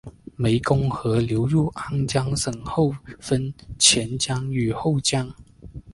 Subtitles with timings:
[0.37, 5.31] 湄公河流入安江省后分前江与后江。